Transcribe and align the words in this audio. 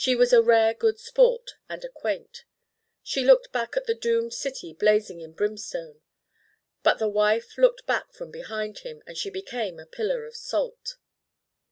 She 0.03 0.15
was 0.15 0.33
a 0.33 0.41
rare 0.41 0.73
good 0.73 0.97
sport, 0.97 1.51
and 1.69 1.83
a 1.85 1.87
quaint. 1.87 2.43
She 3.03 3.23
looked 3.23 3.51
back 3.51 3.77
at 3.77 3.85
the 3.85 3.93
doomed 3.93 4.33
city 4.33 4.73
blazing 4.73 5.21
in 5.21 5.33
brimstone 5.33 6.01
'But 6.81 6.97
his 7.01 7.09
wife 7.13 7.55
looked 7.55 7.85
back 7.85 8.11
from 8.11 8.31
behind 8.31 8.79
him, 8.79 9.03
and 9.05 9.15
she 9.15 9.29
became 9.29 9.77
a 9.79 9.85
pillar 9.85 10.25
of 10.25 10.35
salt. 10.35 10.95